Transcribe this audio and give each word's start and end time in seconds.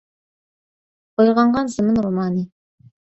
«ئويغانغان 1.21 1.69
زېمىن» 1.73 1.99
رومانى 2.07 2.43